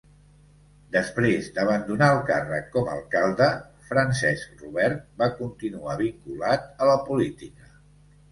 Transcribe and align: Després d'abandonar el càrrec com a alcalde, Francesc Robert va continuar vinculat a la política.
Després 0.93 1.49
d'abandonar 1.57 2.05
el 2.13 2.21
càrrec 2.29 2.71
com 2.77 2.87
a 2.87 2.95
alcalde, 2.95 3.49
Francesc 3.91 4.63
Robert 4.65 5.03
va 5.23 5.29
continuar 5.43 5.99
vinculat 6.03 6.65
a 6.87 6.89
la 6.91 6.97
política. 7.11 7.71